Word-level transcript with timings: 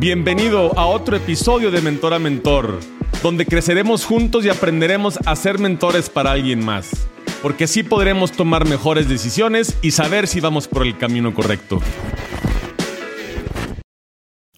Bienvenido 0.00 0.78
a 0.78 0.86
otro 0.86 1.16
episodio 1.16 1.72
de 1.72 1.80
Mentor 1.80 2.14
a 2.14 2.20
Mentor, 2.20 2.78
donde 3.20 3.44
creceremos 3.44 4.04
juntos 4.04 4.44
y 4.44 4.48
aprenderemos 4.48 5.18
a 5.26 5.34
ser 5.34 5.58
mentores 5.58 6.08
para 6.08 6.30
alguien 6.30 6.64
más, 6.64 7.08
porque 7.42 7.64
así 7.64 7.82
podremos 7.82 8.30
tomar 8.30 8.64
mejores 8.64 9.08
decisiones 9.08 9.76
y 9.82 9.90
saber 9.90 10.28
si 10.28 10.38
vamos 10.38 10.68
por 10.68 10.86
el 10.86 10.96
camino 10.98 11.34
correcto. 11.34 11.80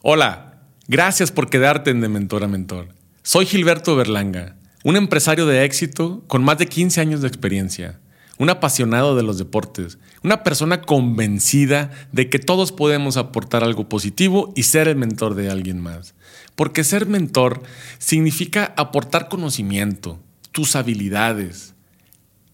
Hola, 0.03 0.61
gracias 0.88 1.32
por 1.32 1.48
quedarte 1.48 1.88
en 1.88 2.00
Mentor 2.00 2.45
a 2.45 2.46
Mentor. 2.46 2.88
Soy 3.22 3.46
Gilberto 3.46 3.96
Berlanga, 3.96 4.57
un 4.84 4.96
empresario 4.96 5.46
de 5.46 5.64
éxito 5.64 6.22
con 6.27 6.45
más 6.45 6.59
de 6.59 6.66
15 6.66 7.00
años 7.00 7.22
de 7.22 7.29
experiencia 7.29 7.98
un 8.41 8.48
apasionado 8.48 9.16
de 9.16 9.22
los 9.22 9.36
deportes, 9.36 9.98
una 10.25 10.43
persona 10.43 10.80
convencida 10.80 11.91
de 12.11 12.30
que 12.30 12.38
todos 12.38 12.73
podemos 12.73 13.18
aportar 13.18 13.62
algo 13.62 13.86
positivo 13.91 14.55
y 14.56 14.62
ser 14.62 14.88
el 14.88 14.96
mentor 14.96 15.34
de 15.34 15.50
alguien 15.50 15.79
más. 15.79 16.14
Porque 16.56 16.82
ser 16.82 17.06
mentor 17.06 17.62
significa 17.98 18.73
aportar 18.79 19.29
conocimiento, 19.29 20.18
tus 20.52 20.74
habilidades, 20.74 21.74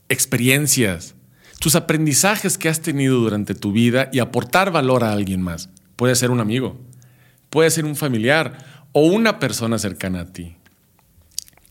experiencias, 0.09 1.14
tus 1.61 1.77
aprendizajes 1.77 2.59
que 2.59 2.69
has 2.69 2.80
tenido 2.80 3.20
durante 3.20 3.55
tu 3.55 3.70
vida 3.70 4.11
y 4.12 4.19
aportar 4.19 4.73
valor 4.73 5.05
a 5.05 5.12
alguien 5.12 5.41
más. 5.41 5.70
Puede 5.95 6.16
ser 6.16 6.33
un 6.33 6.41
amigo, 6.41 6.80
puede 7.48 7.70
ser 7.70 7.84
un 7.84 7.95
familiar 7.95 8.89
o 8.91 9.03
una 9.03 9.39
persona 9.39 9.78
cercana 9.78 10.23
a 10.23 10.33
ti. 10.33 10.56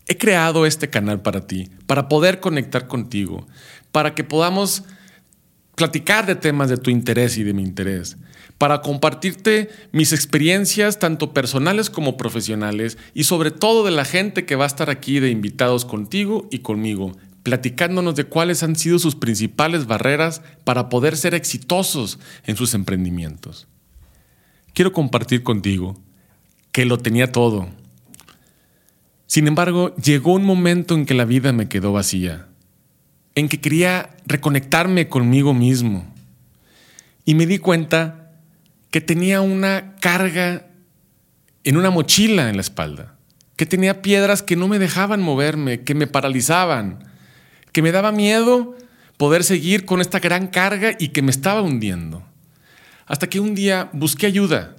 He 0.07 0.17
creado 0.17 0.65
este 0.65 0.89
canal 0.89 1.21
para 1.21 1.47
ti, 1.47 1.69
para 1.87 2.07
poder 2.07 2.39
conectar 2.39 2.87
contigo, 2.87 3.47
para 3.91 4.13
que 4.13 4.23
podamos 4.23 4.83
platicar 5.75 6.25
de 6.25 6.35
temas 6.35 6.69
de 6.69 6.77
tu 6.77 6.89
interés 6.89 7.37
y 7.37 7.43
de 7.43 7.53
mi 7.53 7.63
interés, 7.63 8.17
para 8.57 8.81
compartirte 8.81 9.69
mis 9.91 10.13
experiencias 10.13 10.99
tanto 10.99 11.33
personales 11.33 11.89
como 11.89 12.17
profesionales 12.17 12.97
y 13.13 13.25
sobre 13.25 13.51
todo 13.51 13.83
de 13.83 13.91
la 13.91 14.05
gente 14.05 14.45
que 14.45 14.55
va 14.55 14.63
a 14.63 14.67
estar 14.67 14.89
aquí 14.89 15.19
de 15.19 15.29
invitados 15.29 15.85
contigo 15.85 16.47
y 16.51 16.59
conmigo, 16.59 17.17
platicándonos 17.43 18.15
de 18.15 18.23
cuáles 18.23 18.63
han 18.63 18.75
sido 18.75 18.99
sus 18.99 19.15
principales 19.15 19.85
barreras 19.85 20.41
para 20.63 20.89
poder 20.89 21.17
ser 21.17 21.35
exitosos 21.35 22.19
en 22.45 22.55
sus 22.55 22.73
emprendimientos. 22.73 23.67
Quiero 24.73 24.91
compartir 24.91 25.43
contigo 25.43 26.01
que 26.71 26.85
lo 26.85 26.97
tenía 26.97 27.31
todo. 27.31 27.69
Sin 29.27 29.47
embargo, 29.47 29.95
llegó 29.95 30.33
un 30.33 30.43
momento 30.43 30.95
en 30.95 31.05
que 31.05 31.13
la 31.13 31.25
vida 31.25 31.51
me 31.51 31.67
quedó 31.67 31.93
vacía 31.93 32.47
en 33.35 33.49
que 33.49 33.59
quería 33.59 34.09
reconectarme 34.25 35.09
conmigo 35.09 35.53
mismo. 35.53 36.11
Y 37.25 37.35
me 37.35 37.45
di 37.45 37.59
cuenta 37.59 38.31
que 38.89 39.01
tenía 39.01 39.41
una 39.41 39.95
carga 39.97 40.67
en 41.65 41.77
una 41.77 41.89
mochila 41.89 42.49
en 42.49 42.55
la 42.55 42.61
espalda, 42.61 43.15
que 43.57 43.65
tenía 43.65 44.01
piedras 44.01 44.41
que 44.41 44.55
no 44.55 44.67
me 44.67 44.79
dejaban 44.79 45.21
moverme, 45.21 45.81
que 45.81 45.95
me 45.95 46.07
paralizaban, 46.07 47.03
que 47.73 47.81
me 47.81 47.91
daba 47.91 48.11
miedo 48.13 48.75
poder 49.17 49.43
seguir 49.43 49.85
con 49.85 49.99
esta 49.99 50.19
gran 50.19 50.47
carga 50.47 50.95
y 50.97 51.09
que 51.09 51.21
me 51.21 51.31
estaba 51.31 51.61
hundiendo. 51.61 52.23
Hasta 53.05 53.27
que 53.27 53.39
un 53.39 53.53
día 53.53 53.89
busqué 53.91 54.27
ayuda 54.27 54.75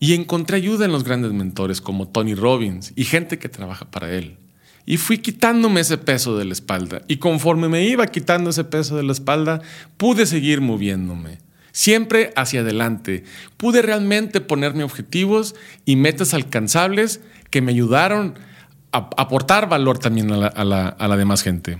y 0.00 0.14
encontré 0.14 0.56
ayuda 0.56 0.86
en 0.86 0.92
los 0.92 1.04
grandes 1.04 1.32
mentores 1.32 1.82
como 1.82 2.08
Tony 2.08 2.34
Robbins 2.34 2.92
y 2.96 3.04
gente 3.04 3.38
que 3.38 3.50
trabaja 3.50 3.90
para 3.90 4.10
él. 4.12 4.38
Y 4.86 4.96
fui 4.96 5.18
quitándome 5.18 5.82
ese 5.82 5.98
peso 5.98 6.38
de 6.38 6.46
la 6.46 6.54
espalda. 6.54 7.02
Y 7.06 7.18
conforme 7.18 7.68
me 7.68 7.86
iba 7.86 8.06
quitando 8.06 8.48
ese 8.50 8.64
peso 8.64 8.96
de 8.96 9.02
la 9.02 9.12
espalda, 9.12 9.60
pude 9.98 10.24
seguir 10.24 10.62
moviéndome. 10.62 11.38
Siempre 11.70 12.32
hacia 12.34 12.60
adelante. 12.60 13.24
Pude 13.58 13.82
realmente 13.82 14.40
ponerme 14.40 14.84
objetivos 14.84 15.54
y 15.84 15.96
metas 15.96 16.32
alcanzables 16.32 17.20
que 17.50 17.60
me 17.60 17.72
ayudaron 17.72 18.34
a 18.92 19.10
aportar 19.18 19.68
valor 19.68 19.98
también 19.98 20.32
a 20.32 20.36
la, 20.38 20.46
a 20.46 20.64
la, 20.64 20.88
a 20.88 21.08
la 21.08 21.16
demás 21.18 21.42
gente. 21.42 21.78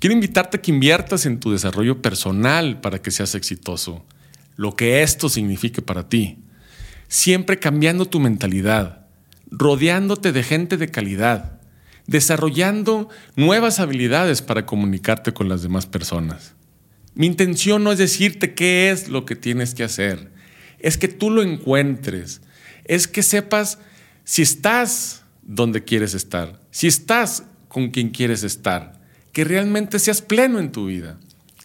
Quiero 0.00 0.14
invitarte 0.14 0.56
a 0.56 0.60
que 0.60 0.72
inviertas 0.72 1.26
en 1.26 1.38
tu 1.38 1.52
desarrollo 1.52 2.02
personal 2.02 2.80
para 2.80 3.00
que 3.00 3.12
seas 3.12 3.36
exitoso. 3.36 4.04
Lo 4.56 4.74
que 4.74 5.02
esto 5.02 5.28
signifique 5.28 5.80
para 5.80 6.08
ti. 6.08 6.41
Siempre 7.12 7.58
cambiando 7.58 8.06
tu 8.06 8.20
mentalidad 8.20 9.02
rodeándote 9.52 10.32
de 10.32 10.42
gente 10.42 10.78
de 10.78 10.88
calidad, 10.88 11.60
desarrollando 12.06 13.08
nuevas 13.36 13.78
habilidades 13.78 14.40
para 14.40 14.66
comunicarte 14.66 15.32
con 15.32 15.48
las 15.48 15.62
demás 15.62 15.86
personas. 15.86 16.54
Mi 17.14 17.26
intención 17.26 17.84
no 17.84 17.92
es 17.92 17.98
decirte 17.98 18.54
qué 18.54 18.90
es 18.90 19.08
lo 19.08 19.26
que 19.26 19.36
tienes 19.36 19.74
que 19.74 19.84
hacer, 19.84 20.32
es 20.78 20.96
que 20.96 21.06
tú 21.06 21.30
lo 21.30 21.42
encuentres, 21.42 22.40
es 22.84 23.06
que 23.06 23.22
sepas 23.22 23.78
si 24.24 24.40
estás 24.40 25.22
donde 25.42 25.84
quieres 25.84 26.14
estar, 26.14 26.58
si 26.70 26.86
estás 26.86 27.44
con 27.68 27.90
quien 27.90 28.08
quieres 28.08 28.42
estar, 28.42 29.00
que 29.32 29.44
realmente 29.44 29.98
seas 29.98 30.22
pleno 30.22 30.58
en 30.58 30.72
tu 30.72 30.86
vida, 30.86 31.18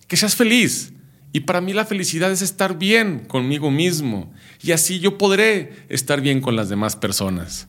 que 0.08 0.18
seas 0.18 0.35
feliz. 0.35 0.91
Y 1.34 1.42
para 1.42 1.62
mí 1.62 1.74
la 1.74 1.86
felicidad 1.86 2.32
es 2.32 2.42
estar 2.42 2.78
bien 2.78 3.20
conmigo 3.28 3.70
mismo 3.70 4.32
y 4.62 4.72
así 4.72 5.00
yo 5.00 5.18
podré 5.18 5.86
estar 5.90 6.22
bien 6.22 6.42
con 6.42 6.56
las 6.56 6.70
demás 6.70 6.96
personas. 6.96 7.68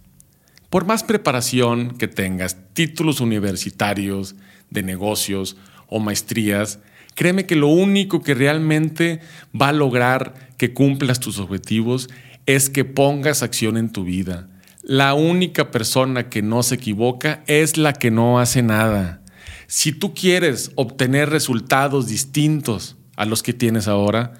Por 0.70 0.84
más 0.84 1.02
preparación 1.02 1.96
que 1.96 2.08
tengas, 2.08 2.56
títulos 2.74 3.20
universitarios, 3.20 4.36
de 4.70 4.82
negocios 4.82 5.56
o 5.86 5.98
maestrías, 5.98 6.80
créeme 7.14 7.46
que 7.46 7.56
lo 7.56 7.68
único 7.68 8.22
que 8.22 8.34
realmente 8.34 9.20
va 9.58 9.68
a 9.68 9.72
lograr 9.72 10.50
que 10.58 10.74
cumplas 10.74 11.20
tus 11.20 11.38
objetivos 11.38 12.08
es 12.44 12.68
que 12.68 12.84
pongas 12.84 13.42
acción 13.42 13.76
en 13.76 13.90
tu 13.90 14.04
vida. 14.04 14.48
La 14.82 15.14
única 15.14 15.70
persona 15.70 16.28
que 16.28 16.42
no 16.42 16.62
se 16.62 16.76
equivoca 16.76 17.42
es 17.46 17.76
la 17.76 17.92
que 17.94 18.10
no 18.10 18.38
hace 18.38 18.62
nada. 18.62 19.22
Si 19.66 19.92
tú 19.92 20.14
quieres 20.14 20.70
obtener 20.76 21.30
resultados 21.30 22.08
distintos 22.08 22.97
a 23.18 23.24
los 23.24 23.42
que 23.42 23.52
tienes 23.52 23.88
ahora, 23.88 24.34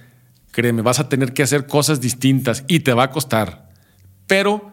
créeme, 0.52 0.82
vas 0.82 1.00
a 1.00 1.08
tener 1.08 1.34
que 1.34 1.42
hacer 1.42 1.66
cosas 1.66 2.00
distintas 2.00 2.62
y 2.68 2.80
te 2.80 2.94
va 2.94 3.02
a 3.02 3.10
costar. 3.10 3.70
Pero 4.28 4.72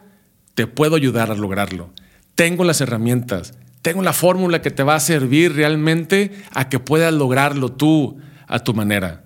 te 0.54 0.68
puedo 0.68 0.96
ayudar 0.96 1.32
a 1.32 1.36
lograrlo. 1.36 1.92
Tengo 2.36 2.64
las 2.66 2.82
herramientas, 2.82 3.56
tengo 3.82 4.04
la 4.04 4.14
fórmula 4.14 4.62
que 4.62 4.70
te 4.70 4.84
va 4.84 4.94
a 4.94 5.00
servir 5.00 5.56
realmente 5.56 6.44
a 6.52 6.70
que 6.70 6.78
puedas 6.78 7.12
lograrlo 7.16 7.72
tú 7.72 8.20
a 8.46 8.60
tu 8.60 8.76
manera. 8.76 9.24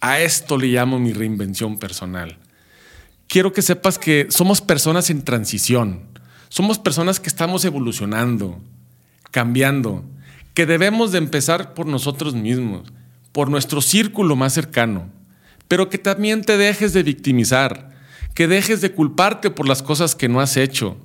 A 0.00 0.20
esto 0.20 0.58
le 0.58 0.68
llamo 0.68 1.00
mi 1.00 1.12
reinvención 1.12 1.80
personal. 1.80 2.38
Quiero 3.26 3.52
que 3.52 3.62
sepas 3.62 3.98
que 3.98 4.28
somos 4.30 4.60
personas 4.60 5.10
en 5.10 5.22
transición, 5.22 6.02
somos 6.50 6.78
personas 6.78 7.18
que 7.18 7.28
estamos 7.28 7.64
evolucionando, 7.64 8.60
cambiando, 9.32 10.04
que 10.54 10.66
debemos 10.66 11.10
de 11.10 11.18
empezar 11.18 11.74
por 11.74 11.86
nosotros 11.86 12.34
mismos, 12.34 12.92
por 13.32 13.50
nuestro 13.50 13.80
círculo 13.80 14.36
más 14.36 14.52
cercano, 14.52 15.10
pero 15.68 15.88
que 15.88 15.98
también 15.98 16.42
te 16.42 16.56
dejes 16.56 16.92
de 16.92 17.02
victimizar, 17.02 17.90
que 18.34 18.48
dejes 18.48 18.80
de 18.80 18.92
culparte 18.92 19.50
por 19.50 19.68
las 19.68 19.82
cosas 19.82 20.14
que 20.14 20.28
no 20.28 20.40
has 20.40 20.56
hecho, 20.56 20.96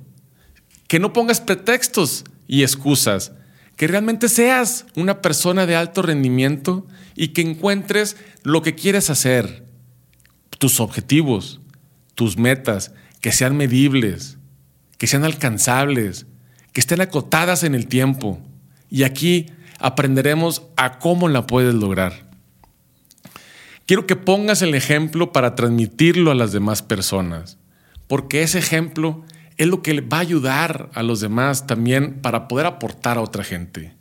que 0.88 0.98
no 0.98 1.12
pongas 1.12 1.40
pretextos 1.40 2.24
y 2.46 2.62
excusas, 2.62 3.32
que 3.76 3.86
realmente 3.86 4.28
seas 4.28 4.86
una 4.96 5.20
persona 5.20 5.66
de 5.66 5.76
alto 5.76 6.02
rendimiento 6.02 6.86
y 7.14 7.28
que 7.28 7.42
encuentres 7.42 8.16
lo 8.42 8.62
que 8.62 8.74
quieres 8.74 9.10
hacer, 9.10 9.66
tus 10.58 10.80
objetivos, 10.80 11.60
tus 12.14 12.38
metas, 12.38 12.92
que 13.20 13.32
sean 13.32 13.56
medibles, 13.56 14.38
que 14.98 15.06
sean 15.06 15.24
alcanzables, 15.24 16.26
que 16.72 16.80
estén 16.80 17.00
acotadas 17.00 17.62
en 17.64 17.74
el 17.74 17.86
tiempo. 17.86 18.40
Y 18.88 19.02
aquí 19.02 19.46
aprenderemos 19.78 20.62
a 20.76 20.98
cómo 20.98 21.28
la 21.28 21.46
puedes 21.46 21.74
lograr. 21.74 22.26
Quiero 23.86 24.06
que 24.06 24.16
pongas 24.16 24.62
el 24.62 24.74
ejemplo 24.74 25.32
para 25.32 25.54
transmitirlo 25.54 26.30
a 26.30 26.34
las 26.34 26.52
demás 26.52 26.82
personas, 26.82 27.58
porque 28.08 28.42
ese 28.42 28.58
ejemplo 28.58 29.24
es 29.56 29.68
lo 29.68 29.82
que 29.82 30.00
va 30.00 30.18
a 30.18 30.20
ayudar 30.20 30.90
a 30.92 31.02
los 31.02 31.20
demás 31.20 31.66
también 31.66 32.20
para 32.20 32.48
poder 32.48 32.66
aportar 32.66 33.16
a 33.16 33.22
otra 33.22 33.44
gente. 33.44 33.94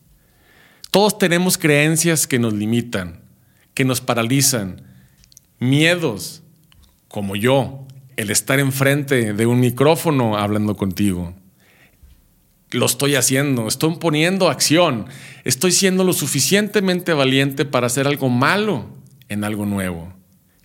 Todos 0.92 1.18
tenemos 1.18 1.58
creencias 1.58 2.26
que 2.26 2.40
nos 2.40 2.54
limitan, 2.54 3.22
que 3.74 3.86
nos 3.86 4.02
paralizan, 4.02 4.82
miedos, 5.60 6.42
como 7.08 7.36
yo, 7.36 7.86
el 8.18 8.32
estar 8.32 8.60
enfrente 8.60 9.34
de 9.34 9.46
un 9.46 9.60
micrófono 9.60 10.38
hablando 10.38 10.76
contigo. 10.76 11.34
Lo 12.76 12.86
estoy 12.86 13.16
haciendo, 13.16 13.70
estoy 13.70 13.96
poniendo 13.96 14.50
acción, 14.50 15.06
estoy 15.46 15.72
siendo 15.72 16.04
lo 16.04 16.12
suficientemente 16.12 17.14
valiente 17.14 17.64
para 17.64 17.88
hacer 17.88 18.06
algo 18.06 18.28
malo 18.28 18.90
en 19.30 19.46
algo 19.46 19.66
nuevo. 19.66 20.14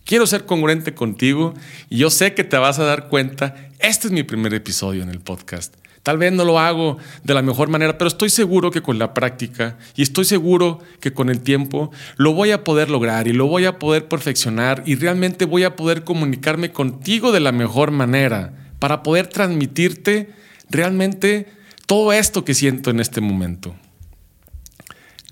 Quiero 0.04 0.26
ser 0.26 0.44
congruente 0.44 0.92
contigo 0.92 1.54
y 1.88 1.98
yo 1.98 2.10
sé 2.10 2.34
que 2.34 2.42
te 2.42 2.56
vas 2.56 2.80
a 2.80 2.84
dar 2.84 3.06
cuenta, 3.06 3.54
este 3.78 4.08
es 4.08 4.12
mi 4.12 4.24
primer 4.24 4.52
episodio 4.54 5.04
en 5.04 5.08
el 5.08 5.20
podcast. 5.20 5.76
Tal 6.02 6.18
vez 6.18 6.32
no 6.32 6.44
lo 6.44 6.58
hago 6.58 6.98
de 7.22 7.32
la 7.32 7.42
mejor 7.42 7.68
manera, 7.68 7.96
pero 7.96 8.08
estoy 8.08 8.28
seguro 8.28 8.72
que 8.72 8.82
con 8.82 8.98
la 8.98 9.14
práctica 9.14 9.78
y 9.94 10.02
estoy 10.02 10.24
seguro 10.24 10.80
que 10.98 11.12
con 11.12 11.28
el 11.28 11.42
tiempo 11.42 11.92
lo 12.16 12.32
voy 12.32 12.50
a 12.50 12.64
poder 12.64 12.90
lograr 12.90 13.28
y 13.28 13.32
lo 13.32 13.46
voy 13.46 13.66
a 13.66 13.78
poder 13.78 14.08
perfeccionar 14.08 14.82
y 14.84 14.96
realmente 14.96 15.44
voy 15.44 15.62
a 15.62 15.76
poder 15.76 16.02
comunicarme 16.02 16.72
contigo 16.72 17.30
de 17.30 17.38
la 17.38 17.52
mejor 17.52 17.92
manera 17.92 18.52
para 18.80 19.04
poder 19.04 19.28
transmitirte 19.28 20.30
realmente 20.70 21.59
todo 21.90 22.12
esto 22.12 22.44
que 22.44 22.54
siento 22.54 22.90
en 22.90 23.00
este 23.00 23.20
momento. 23.20 23.74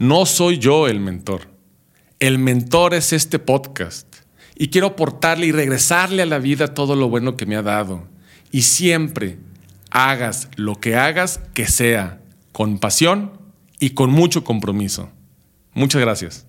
No 0.00 0.26
soy 0.26 0.58
yo 0.58 0.88
el 0.88 0.98
mentor. 0.98 1.42
El 2.18 2.40
mentor 2.40 2.94
es 2.94 3.12
este 3.12 3.38
podcast 3.38 4.12
y 4.56 4.66
quiero 4.66 4.88
aportarle 4.88 5.46
y 5.46 5.52
regresarle 5.52 6.22
a 6.22 6.26
la 6.26 6.40
vida 6.40 6.74
todo 6.74 6.96
lo 6.96 7.08
bueno 7.08 7.36
que 7.36 7.46
me 7.46 7.54
ha 7.54 7.62
dado. 7.62 8.08
Y 8.50 8.62
siempre 8.62 9.38
hagas 9.92 10.48
lo 10.56 10.74
que 10.74 10.96
hagas, 10.96 11.40
que 11.54 11.68
sea 11.68 12.20
con 12.50 12.80
pasión 12.80 13.40
y 13.78 13.90
con 13.90 14.10
mucho 14.10 14.42
compromiso. 14.42 15.10
Muchas 15.74 16.00
gracias. 16.00 16.47